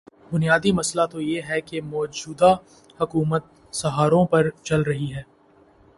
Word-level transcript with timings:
بنیادی 0.31 0.71
مسئلہ 0.71 1.05
تو 1.11 1.21
یہ 1.21 1.41
ہے 1.49 1.59
کہ 1.61 1.81
موجودہ 1.81 2.55
حکومت 3.01 3.45
سہاروں 3.73 4.25
پہ 4.25 4.49
چل 4.63 4.81
رہی 4.81 5.13
ہے۔ 5.13 5.21